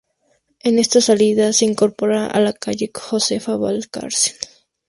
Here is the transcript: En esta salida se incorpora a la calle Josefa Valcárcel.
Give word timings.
En 0.63 0.79
esta 0.79 0.99
salida 0.99 1.53
se 1.53 1.65
incorpora 1.65 2.25
a 2.25 2.39
la 2.39 2.53
calle 2.53 2.89
Josefa 2.91 3.55
Valcárcel. 3.55 4.35